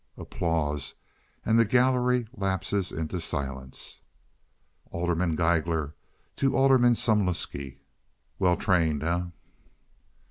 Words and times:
(Applause, 0.17 0.95
and 1.45 1.59
the 1.59 1.63
gallery 1.63 2.25
lapses 2.33 2.91
into 2.91 3.19
silence.) 3.19 3.99
Alderman 4.89 5.35
Guigler 5.35 5.93
(to 6.37 6.55
Alderman 6.57 6.95
Sumulsky). 6.95 7.81
"Well 8.39 8.57
trained, 8.57 9.03
eh?" 9.03 9.25